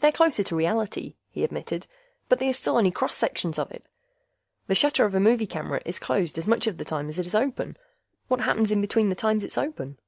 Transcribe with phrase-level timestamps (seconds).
[0.00, 1.86] "They're closer to reality," he admitted.
[2.28, 3.86] "But they are still only cross sections of it.
[4.66, 7.28] The shutter of a movie camera is closed as much of the time as it
[7.28, 7.76] is open.
[8.26, 10.00] What happens in between the times it's open?